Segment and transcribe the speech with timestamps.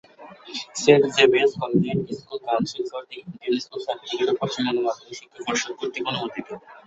[0.75, 5.71] Saint Xavier's collegiate school council for the Indian school certificate ও পশ্চিমবঙ্গ মাধ্যমিক শিক্ষা পর্ষদ
[5.79, 6.47] কর্তৃক অনুমোদিত।